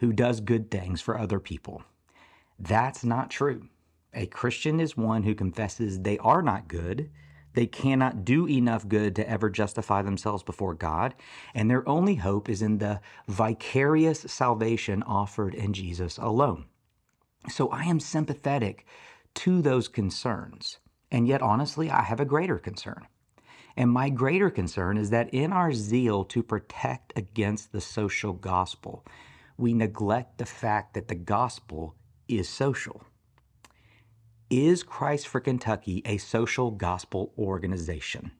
who 0.00 0.12
does 0.12 0.40
good 0.40 0.70
things 0.70 1.00
for 1.00 1.18
other 1.18 1.40
people. 1.40 1.82
That's 2.58 3.04
not 3.04 3.30
true. 3.30 3.68
A 4.14 4.26
Christian 4.26 4.80
is 4.80 4.96
one 4.96 5.22
who 5.22 5.34
confesses 5.34 6.00
they 6.00 6.18
are 6.18 6.42
not 6.42 6.68
good, 6.68 7.10
they 7.54 7.66
cannot 7.66 8.24
do 8.24 8.48
enough 8.48 8.86
good 8.88 9.16
to 9.16 9.28
ever 9.28 9.50
justify 9.50 10.02
themselves 10.02 10.42
before 10.42 10.74
God, 10.74 11.14
and 11.54 11.70
their 11.70 11.86
only 11.88 12.16
hope 12.16 12.48
is 12.48 12.62
in 12.62 12.78
the 12.78 13.00
vicarious 13.26 14.20
salvation 14.20 15.02
offered 15.02 15.54
in 15.54 15.72
Jesus 15.72 16.18
alone. 16.18 16.66
So 17.48 17.68
I 17.70 17.84
am 17.84 18.00
sympathetic 18.00 18.86
to 19.34 19.60
those 19.62 19.88
concerns, 19.88 20.78
and 21.10 21.26
yet 21.26 21.42
honestly, 21.42 21.90
I 21.90 22.02
have 22.02 22.20
a 22.20 22.24
greater 22.24 22.58
concern. 22.58 23.06
And 23.76 23.90
my 23.90 24.08
greater 24.08 24.50
concern 24.50 24.98
is 24.98 25.10
that 25.10 25.32
in 25.32 25.52
our 25.52 25.72
zeal 25.72 26.24
to 26.26 26.42
protect 26.42 27.12
against 27.16 27.72
the 27.72 27.80
social 27.80 28.32
gospel, 28.32 29.04
we 29.58 29.74
neglect 29.74 30.38
the 30.38 30.46
fact 30.46 30.94
that 30.94 31.08
the 31.08 31.14
gospel 31.14 31.96
is 32.28 32.48
social. 32.48 33.02
Is 34.48 34.82
Christ 34.82 35.28
for 35.28 35.40
Kentucky 35.40 36.00
a 36.06 36.16
social 36.16 36.70
gospel 36.70 37.34
organization? 37.36 38.30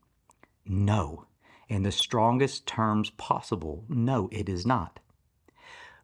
No. 0.64 1.26
In 1.68 1.82
the 1.82 1.92
strongest 1.92 2.66
terms 2.66 3.10
possible, 3.10 3.84
no, 3.88 4.30
it 4.32 4.48
is 4.48 4.64
not. 4.64 5.00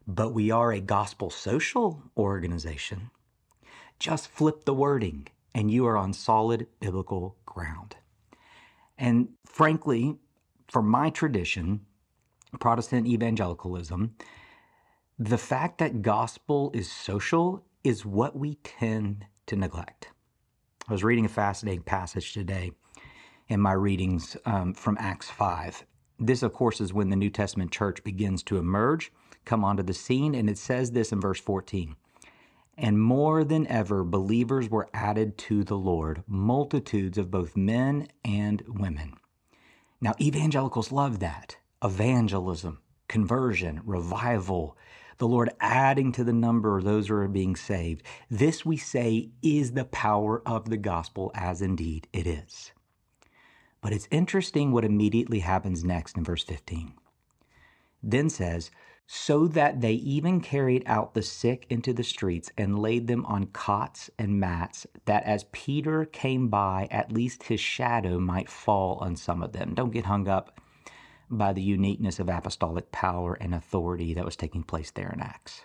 But 0.05 0.33
we 0.33 0.51
are 0.51 0.71
a 0.71 0.81
gospel 0.81 1.31
social 1.31 2.03
organization. 2.15 3.09
Just 3.97 4.27
flip 4.27 4.65
the 4.65 4.73
wording 4.73 5.27
and 5.55 5.71
you 5.71 5.87
are 5.87 5.97
on 5.97 6.13
solid 6.13 6.67
biblical 6.79 7.37
ground. 7.45 7.95
And 8.97 9.29
frankly, 9.45 10.17
for 10.67 10.83
my 10.83 11.09
tradition, 11.09 11.85
Protestant 12.59 13.07
evangelicalism, 13.07 14.15
the 15.17 15.37
fact 15.37 15.77
that 15.77 16.01
gospel 16.01 16.71
is 16.73 16.91
social 16.91 17.63
is 17.83 18.05
what 18.05 18.37
we 18.37 18.55
tend 18.55 19.25
to 19.45 19.55
neglect. 19.55 20.09
I 20.89 20.91
was 20.91 21.03
reading 21.03 21.25
a 21.25 21.29
fascinating 21.29 21.83
passage 21.83 22.33
today 22.33 22.71
in 23.47 23.61
my 23.61 23.71
readings 23.71 24.35
um, 24.45 24.73
from 24.73 24.97
Acts 24.99 25.29
5. 25.29 25.85
This, 26.19 26.43
of 26.43 26.53
course, 26.53 26.81
is 26.81 26.93
when 26.93 27.09
the 27.09 27.15
New 27.15 27.29
Testament 27.29 27.71
church 27.71 28.03
begins 28.03 28.43
to 28.43 28.57
emerge, 28.57 29.11
come 29.45 29.63
onto 29.63 29.83
the 29.83 29.93
scene, 29.93 30.35
and 30.35 30.49
it 30.49 30.57
says 30.57 30.91
this 30.91 31.11
in 31.11 31.21
verse 31.21 31.39
14. 31.39 31.95
And 32.77 33.01
more 33.01 33.45
than 33.45 33.67
ever, 33.67 34.03
believers 34.03 34.69
were 34.69 34.89
added 34.93 35.37
to 35.39 35.63
the 35.63 35.77
Lord, 35.77 36.23
multitudes 36.27 37.17
of 37.17 37.31
both 37.31 37.55
men 37.55 38.09
and 38.25 38.63
women. 38.67 39.13
Now, 40.01 40.13
evangelicals 40.19 40.91
love 40.91 41.19
that 41.19 41.57
evangelism, 41.81 42.79
conversion, 43.07 43.81
revival, 43.85 44.77
the 45.17 45.27
Lord 45.27 45.49
adding 45.59 46.11
to 46.13 46.23
the 46.23 46.33
number 46.33 46.77
of 46.77 46.83
those 46.83 47.07
who 47.07 47.15
are 47.15 47.27
being 47.27 47.55
saved. 47.55 48.03
This, 48.29 48.65
we 48.65 48.77
say, 48.77 49.29
is 49.41 49.71
the 49.71 49.85
power 49.85 50.41
of 50.45 50.69
the 50.69 50.77
gospel, 50.77 51.31
as 51.33 51.61
indeed 51.61 52.07
it 52.11 52.27
is. 52.27 52.71
But 53.81 53.93
it's 53.93 54.07
interesting 54.11 54.71
what 54.71 54.85
immediately 54.85 55.39
happens 55.39 55.83
next 55.83 56.17
in 56.17 56.23
verse 56.23 56.43
15. 56.43 56.93
Then 58.01 58.29
says, 58.29 58.71
so 59.07 59.47
that 59.47 59.81
they 59.81 59.93
even 59.93 60.41
carried 60.41 60.83
out 60.87 61.13
the 61.13 61.21
sick 61.21 61.67
into 61.69 61.93
the 61.93 62.03
streets 62.03 62.51
and 62.57 62.79
laid 62.79 63.07
them 63.07 63.23
on 63.27 63.45
cots 63.45 64.09
and 64.17 64.39
mats, 64.39 64.87
that 65.05 65.23
as 65.23 65.45
Peter 65.51 66.05
came 66.05 66.47
by, 66.47 66.87
at 66.89 67.11
least 67.11 67.43
his 67.43 67.59
shadow 67.59 68.19
might 68.19 68.49
fall 68.49 68.97
on 69.01 69.15
some 69.15 69.43
of 69.43 69.51
them. 69.51 69.75
Don't 69.75 69.93
get 69.93 70.05
hung 70.05 70.27
up 70.27 70.59
by 71.29 71.53
the 71.53 71.61
uniqueness 71.61 72.19
of 72.19 72.29
apostolic 72.29 72.91
power 72.91 73.33
and 73.35 73.53
authority 73.53 74.13
that 74.13 74.25
was 74.25 74.35
taking 74.35 74.63
place 74.63 74.91
there 74.91 75.11
in 75.11 75.21
Acts. 75.21 75.61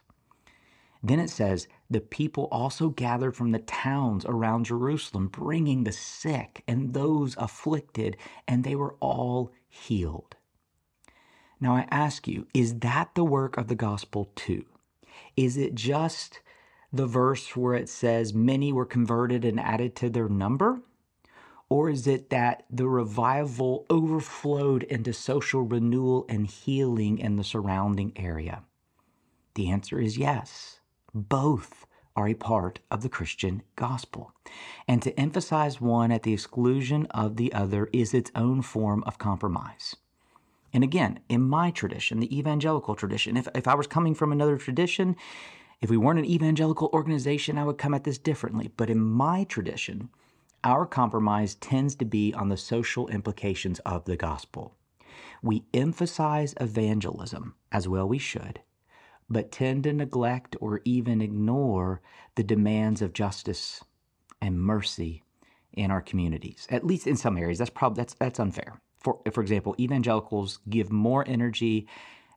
Then 1.02 1.18
it 1.18 1.30
says, 1.30 1.66
the 1.88 2.00
people 2.00 2.48
also 2.52 2.90
gathered 2.90 3.34
from 3.34 3.52
the 3.52 3.58
towns 3.58 4.24
around 4.26 4.66
Jerusalem, 4.66 5.28
bringing 5.28 5.84
the 5.84 5.92
sick 5.92 6.62
and 6.68 6.92
those 6.92 7.36
afflicted, 7.38 8.16
and 8.46 8.64
they 8.64 8.74
were 8.74 8.96
all 9.00 9.52
healed. 9.68 10.36
Now 11.58 11.74
I 11.74 11.86
ask 11.90 12.28
you, 12.28 12.46
is 12.52 12.80
that 12.80 13.14
the 13.14 13.24
work 13.24 13.56
of 13.56 13.68
the 13.68 13.74
gospel 13.74 14.30
too? 14.34 14.64
Is 15.36 15.56
it 15.56 15.74
just 15.74 16.40
the 16.92 17.06
verse 17.06 17.56
where 17.56 17.74
it 17.74 17.88
says 17.88 18.34
many 18.34 18.72
were 18.72 18.86
converted 18.86 19.44
and 19.44 19.60
added 19.60 19.96
to 19.96 20.10
their 20.10 20.28
number? 20.28 20.80
Or 21.70 21.88
is 21.88 22.08
it 22.08 22.30
that 22.30 22.64
the 22.68 22.88
revival 22.88 23.86
overflowed 23.88 24.82
into 24.82 25.12
social 25.12 25.62
renewal 25.62 26.26
and 26.28 26.46
healing 26.46 27.18
in 27.18 27.36
the 27.36 27.44
surrounding 27.44 28.12
area? 28.16 28.64
The 29.54 29.70
answer 29.70 30.00
is 30.00 30.18
yes. 30.18 30.80
Both 31.14 31.86
are 32.16 32.26
a 32.26 32.34
part 32.34 32.80
of 32.90 33.02
the 33.02 33.08
Christian 33.08 33.62
gospel. 33.76 34.32
And 34.88 35.00
to 35.02 35.18
emphasize 35.18 35.80
one 35.80 36.10
at 36.10 36.24
the 36.24 36.32
exclusion 36.32 37.06
of 37.06 37.36
the 37.36 37.52
other 37.52 37.88
is 37.92 38.12
its 38.12 38.32
own 38.34 38.62
form 38.62 39.04
of 39.06 39.18
compromise. 39.18 39.94
And 40.72 40.82
again, 40.82 41.20
in 41.28 41.42
my 41.42 41.70
tradition, 41.70 42.18
the 42.18 42.36
evangelical 42.36 42.96
tradition, 42.96 43.36
if, 43.36 43.46
if 43.54 43.68
I 43.68 43.74
was 43.74 43.86
coming 43.86 44.14
from 44.14 44.32
another 44.32 44.56
tradition, 44.56 45.14
if 45.80 45.88
we 45.88 45.96
weren't 45.96 46.18
an 46.18 46.24
evangelical 46.24 46.90
organization, 46.92 47.58
I 47.58 47.64
would 47.64 47.78
come 47.78 47.94
at 47.94 48.04
this 48.04 48.18
differently. 48.18 48.70
But 48.76 48.90
in 48.90 49.00
my 49.00 49.44
tradition, 49.44 50.10
our 50.64 50.86
compromise 50.86 51.54
tends 51.56 51.94
to 51.96 52.04
be 52.04 52.34
on 52.34 52.48
the 52.48 52.56
social 52.56 53.08
implications 53.08 53.78
of 53.80 54.04
the 54.04 54.16
gospel. 54.16 54.74
We 55.42 55.64
emphasize 55.72 56.54
evangelism, 56.60 57.54
as 57.72 57.88
well 57.88 58.08
we 58.08 58.18
should, 58.18 58.60
but 59.28 59.52
tend 59.52 59.84
to 59.84 59.92
neglect 59.92 60.56
or 60.60 60.80
even 60.84 61.20
ignore 61.20 62.02
the 62.34 62.42
demands 62.42 63.00
of 63.00 63.12
justice 63.12 63.82
and 64.40 64.60
mercy 64.60 65.22
in 65.72 65.90
our 65.90 66.00
communities. 66.00 66.66
At 66.70 66.86
least 66.86 67.06
in 67.06 67.16
some 67.16 67.38
areas, 67.38 67.58
that's 67.58 67.70
probably 67.70 68.00
that's 68.02 68.14
that's 68.14 68.40
unfair. 68.40 68.80
For 68.98 69.20
for 69.32 69.40
example, 69.40 69.74
evangelicals 69.78 70.58
give 70.68 70.92
more 70.92 71.24
energy 71.26 71.86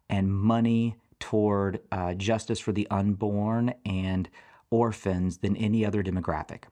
and 0.09 0.33
money 0.33 0.95
toward 1.19 1.81
uh, 1.91 2.13
justice 2.13 2.59
for 2.59 2.71
the 2.71 2.87
unborn 2.89 3.73
and 3.85 4.29
orphans 4.69 5.37
than 5.39 5.55
any 5.57 5.85
other 5.85 6.03
demographic. 6.03 6.63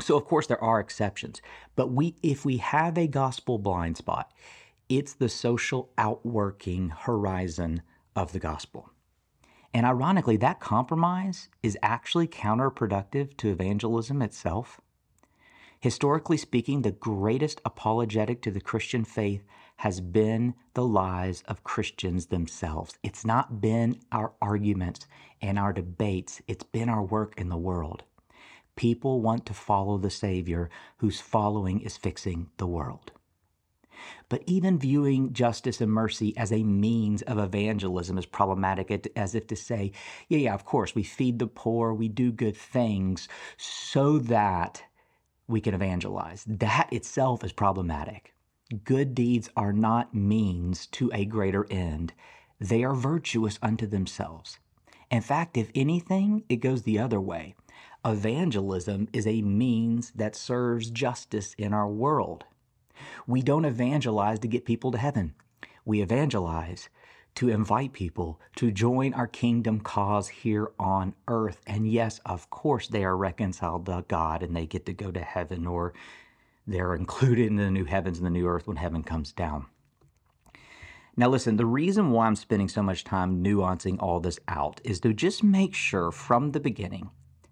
So 0.00 0.16
of 0.16 0.24
course 0.24 0.46
there 0.46 0.62
are 0.62 0.80
exceptions, 0.80 1.40
but 1.76 1.92
we 1.92 2.16
if 2.22 2.44
we 2.44 2.58
have 2.58 2.96
a 2.96 3.06
gospel 3.06 3.58
blind 3.58 3.96
spot, 3.96 4.32
it's 4.88 5.14
the 5.14 5.28
social 5.28 5.90
outworking 5.96 6.90
horizon 6.90 7.82
of 8.16 8.32
the 8.32 8.40
gospel. 8.40 8.90
And 9.72 9.86
ironically, 9.86 10.36
that 10.38 10.58
compromise 10.58 11.48
is 11.62 11.78
actually 11.82 12.26
counterproductive 12.26 13.36
to 13.36 13.50
evangelism 13.50 14.20
itself. 14.20 14.80
Historically 15.78 16.36
speaking, 16.36 16.82
the 16.82 16.90
greatest 16.90 17.60
apologetic 17.64 18.42
to 18.42 18.50
the 18.50 18.60
Christian 18.60 19.04
faith 19.04 19.44
has 19.76 20.00
been 20.00 20.54
the 20.74 20.84
lies 20.84 21.42
of 21.48 21.64
Christians 21.64 22.26
themselves. 22.26 22.98
It's 23.02 23.24
not 23.24 23.62
been 23.62 23.98
our 24.12 24.32
arguments 24.42 25.06
and 25.40 25.58
our 25.58 25.72
debates, 25.72 26.42
it's 26.46 26.64
been 26.64 26.90
our 26.90 27.02
work 27.02 27.40
in 27.40 27.48
the 27.48 27.56
world. 27.56 28.02
People 28.80 29.20
want 29.20 29.44
to 29.44 29.52
follow 29.52 29.98
the 29.98 30.08
Savior 30.08 30.70
whose 31.00 31.20
following 31.20 31.80
is 31.80 31.98
fixing 31.98 32.48
the 32.56 32.66
world. 32.66 33.12
But 34.30 34.42
even 34.46 34.78
viewing 34.78 35.34
justice 35.34 35.82
and 35.82 35.92
mercy 35.92 36.34
as 36.34 36.50
a 36.50 36.62
means 36.62 37.20
of 37.20 37.38
evangelism 37.38 38.16
is 38.16 38.24
problematic, 38.24 39.10
as 39.14 39.34
if 39.34 39.46
to 39.48 39.54
say, 39.54 39.92
yeah, 40.30 40.38
yeah, 40.38 40.54
of 40.54 40.64
course, 40.64 40.94
we 40.94 41.02
feed 41.02 41.38
the 41.38 41.46
poor, 41.46 41.92
we 41.92 42.08
do 42.08 42.32
good 42.32 42.56
things 42.56 43.28
so 43.58 44.18
that 44.18 44.82
we 45.46 45.60
can 45.60 45.74
evangelize. 45.74 46.42
That 46.48 46.88
itself 46.90 47.44
is 47.44 47.52
problematic. 47.52 48.32
Good 48.84 49.14
deeds 49.14 49.50
are 49.58 49.74
not 49.74 50.14
means 50.14 50.86
to 50.92 51.10
a 51.12 51.26
greater 51.26 51.66
end, 51.70 52.14
they 52.58 52.82
are 52.82 52.94
virtuous 52.94 53.58
unto 53.60 53.86
themselves. 53.86 54.58
In 55.10 55.20
fact, 55.20 55.58
if 55.58 55.70
anything, 55.74 56.44
it 56.48 56.56
goes 56.56 56.84
the 56.84 56.98
other 56.98 57.20
way. 57.20 57.56
Evangelism 58.04 59.08
is 59.12 59.26
a 59.26 59.42
means 59.42 60.10
that 60.12 60.34
serves 60.34 60.90
justice 60.90 61.54
in 61.58 61.74
our 61.74 61.88
world. 61.88 62.44
We 63.26 63.42
don't 63.42 63.64
evangelize 63.64 64.38
to 64.40 64.48
get 64.48 64.64
people 64.64 64.90
to 64.92 64.98
heaven. 64.98 65.34
We 65.84 66.00
evangelize 66.00 66.88
to 67.36 67.48
invite 67.48 67.92
people 67.92 68.40
to 68.56 68.72
join 68.72 69.14
our 69.14 69.26
kingdom 69.26 69.80
cause 69.80 70.28
here 70.28 70.72
on 70.78 71.14
earth. 71.28 71.60
And 71.66 71.90
yes, 71.90 72.20
of 72.26 72.50
course, 72.50 72.88
they 72.88 73.04
are 73.04 73.16
reconciled 73.16 73.86
to 73.86 74.04
God 74.08 74.42
and 74.42 74.56
they 74.56 74.66
get 74.66 74.86
to 74.86 74.92
go 74.92 75.10
to 75.10 75.20
heaven 75.20 75.66
or 75.66 75.92
they're 76.66 76.94
included 76.94 77.46
in 77.46 77.56
the 77.56 77.70
new 77.70 77.84
heavens 77.84 78.18
and 78.18 78.26
the 78.26 78.30
new 78.30 78.46
earth 78.46 78.66
when 78.66 78.76
heaven 78.76 79.02
comes 79.02 79.32
down. 79.32 79.66
Now, 81.16 81.28
listen, 81.28 81.56
the 81.56 81.66
reason 81.66 82.12
why 82.12 82.26
I'm 82.26 82.36
spending 82.36 82.68
so 82.68 82.82
much 82.82 83.04
time 83.04 83.44
nuancing 83.44 83.96
all 84.00 84.20
this 84.20 84.38
out 84.48 84.80
is 84.84 85.00
to 85.00 85.12
just 85.12 85.42
make 85.42 85.74
sure 85.74 86.10
from 86.10 86.52
the 86.52 86.60
beginning 86.60 87.10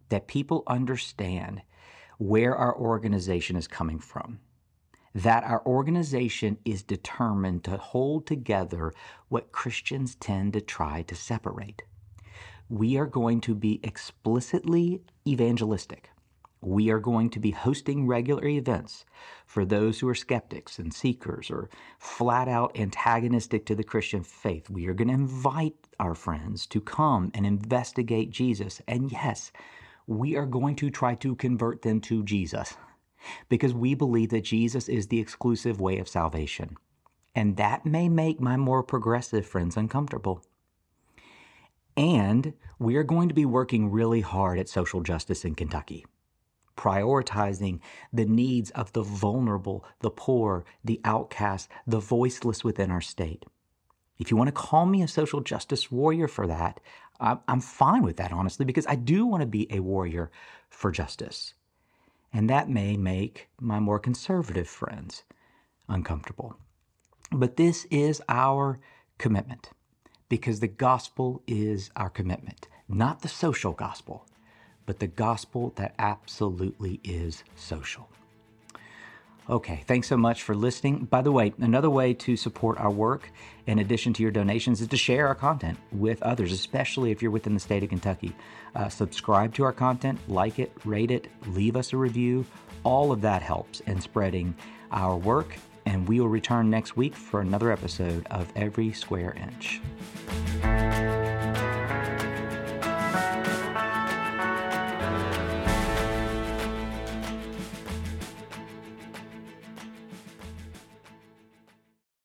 that 0.08 0.28
people 0.28 0.62
understand 0.66 1.62
where 2.18 2.54
our 2.54 2.76
organization 2.76 3.56
is 3.56 3.68
coming 3.68 3.98
from. 3.98 4.40
That 5.14 5.44
our 5.44 5.64
organization 5.64 6.58
is 6.64 6.82
determined 6.82 7.64
to 7.64 7.76
hold 7.76 8.26
together 8.26 8.92
what 9.28 9.52
Christians 9.52 10.14
tend 10.14 10.52
to 10.52 10.60
try 10.60 11.02
to 11.02 11.14
separate. 11.14 11.82
We 12.68 12.98
are 12.98 13.06
going 13.06 13.40
to 13.42 13.54
be 13.54 13.80
explicitly 13.82 15.00
evangelistic. 15.26 16.10
We 16.60 16.90
are 16.90 16.98
going 16.98 17.30
to 17.30 17.40
be 17.40 17.52
hosting 17.52 18.06
regular 18.06 18.44
events 18.46 19.04
for 19.46 19.64
those 19.64 20.00
who 20.00 20.08
are 20.08 20.14
skeptics 20.14 20.78
and 20.78 20.92
seekers 20.92 21.50
or 21.50 21.70
flat 21.98 22.48
out 22.48 22.76
antagonistic 22.76 23.64
to 23.66 23.76
the 23.76 23.84
Christian 23.84 24.24
faith. 24.24 24.68
We 24.68 24.88
are 24.88 24.94
going 24.94 25.08
to 25.08 25.14
invite 25.14 25.86
our 26.00 26.14
friends 26.14 26.66
to 26.66 26.80
come 26.80 27.30
and 27.32 27.46
investigate 27.46 28.30
Jesus. 28.30 28.82
And 28.88 29.12
yes, 29.12 29.52
we 30.08 30.36
are 30.36 30.46
going 30.46 30.76
to 30.76 30.90
try 30.90 31.14
to 31.16 31.36
convert 31.36 31.82
them 31.82 32.00
to 32.02 32.24
Jesus 32.24 32.76
because 33.48 33.74
we 33.74 33.94
believe 33.94 34.30
that 34.30 34.42
Jesus 34.44 34.88
is 34.88 35.08
the 35.08 35.20
exclusive 35.20 35.80
way 35.80 35.98
of 35.98 36.08
salvation. 36.08 36.76
And 37.34 37.56
that 37.58 37.86
may 37.86 38.08
make 38.08 38.40
my 38.40 38.56
more 38.56 38.82
progressive 38.82 39.46
friends 39.46 39.76
uncomfortable. 39.76 40.42
And 41.96 42.54
we 42.78 42.96
are 42.96 43.04
going 43.04 43.28
to 43.28 43.34
be 43.34 43.46
working 43.46 43.90
really 43.90 44.22
hard 44.22 44.58
at 44.58 44.68
social 44.68 45.02
justice 45.02 45.44
in 45.44 45.54
Kentucky. 45.56 46.06
prioritizing 46.76 47.80
the 48.12 48.24
needs 48.24 48.70
of 48.70 48.92
the 48.92 49.02
vulnerable, 49.02 49.84
the 50.00 50.10
poor, 50.10 50.64
the 50.84 51.00
outcast, 51.04 51.68
the 51.86 52.00
voiceless 52.00 52.64
within 52.64 52.90
our 52.90 53.00
state. 53.00 53.44
If 54.18 54.30
you 54.30 54.36
want 54.36 54.48
to 54.48 54.52
call 54.52 54.86
me 54.86 55.02
a 55.02 55.08
social 55.08 55.40
justice 55.40 55.90
warrior 55.90 56.28
for 56.28 56.46
that, 56.46 56.80
I'm 57.20 57.60
fine 57.60 58.02
with 58.02 58.16
that, 58.16 58.32
honestly, 58.32 58.64
because 58.64 58.86
I 58.86 58.94
do 58.94 59.26
want 59.26 59.40
to 59.40 59.46
be 59.46 59.66
a 59.72 59.80
warrior 59.80 60.30
for 60.70 60.90
justice. 60.90 61.54
And 62.32 62.48
that 62.50 62.68
may 62.68 62.96
make 62.96 63.48
my 63.60 63.80
more 63.80 63.98
conservative 63.98 64.68
friends 64.68 65.22
uncomfortable. 65.88 66.56
But 67.32 67.56
this 67.56 67.86
is 67.90 68.22
our 68.28 68.78
commitment 69.18 69.70
because 70.28 70.60
the 70.60 70.68
gospel 70.68 71.42
is 71.46 71.90
our 71.96 72.10
commitment, 72.10 72.68
not 72.88 73.22
the 73.22 73.28
social 73.28 73.72
gospel, 73.72 74.26
but 74.86 74.98
the 74.98 75.06
gospel 75.06 75.72
that 75.76 75.94
absolutely 75.98 77.00
is 77.02 77.44
social. 77.56 78.08
Okay, 79.50 79.82
thanks 79.86 80.08
so 80.08 80.16
much 80.18 80.42
for 80.42 80.54
listening. 80.54 81.06
By 81.06 81.22
the 81.22 81.32
way, 81.32 81.54
another 81.58 81.88
way 81.88 82.12
to 82.12 82.36
support 82.36 82.78
our 82.78 82.90
work, 82.90 83.30
in 83.66 83.78
addition 83.78 84.12
to 84.14 84.22
your 84.22 84.30
donations, 84.30 84.82
is 84.82 84.88
to 84.88 84.96
share 84.98 85.26
our 85.26 85.34
content 85.34 85.78
with 85.90 86.22
others, 86.22 86.52
especially 86.52 87.12
if 87.12 87.22
you're 87.22 87.30
within 87.30 87.54
the 87.54 87.60
state 87.60 87.82
of 87.82 87.88
Kentucky. 87.88 88.36
Uh, 88.74 88.90
subscribe 88.90 89.54
to 89.54 89.64
our 89.64 89.72
content, 89.72 90.18
like 90.28 90.58
it, 90.58 90.70
rate 90.84 91.10
it, 91.10 91.28
leave 91.46 91.76
us 91.76 91.94
a 91.94 91.96
review. 91.96 92.44
All 92.84 93.10
of 93.10 93.22
that 93.22 93.40
helps 93.40 93.80
in 93.80 94.02
spreading 94.02 94.54
our 94.92 95.16
work, 95.16 95.56
and 95.86 96.06
we 96.06 96.20
will 96.20 96.28
return 96.28 96.68
next 96.68 96.98
week 96.98 97.14
for 97.14 97.40
another 97.40 97.72
episode 97.72 98.26
of 98.30 98.52
Every 98.54 98.92
Square 98.92 99.34
Inch. 99.42 99.80